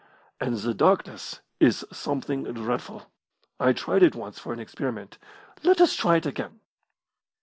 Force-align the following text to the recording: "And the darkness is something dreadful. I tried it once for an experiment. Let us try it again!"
"And 0.39 0.57
the 0.57 0.73
darkness 0.73 1.41
is 1.59 1.85
something 1.91 2.45
dreadful. 2.45 3.05
I 3.59 3.71
tried 3.71 4.01
it 4.01 4.15
once 4.15 4.39
for 4.39 4.51
an 4.51 4.59
experiment. 4.59 5.19
Let 5.61 5.79
us 5.79 5.93
try 5.93 6.15
it 6.15 6.25
again!" 6.25 6.59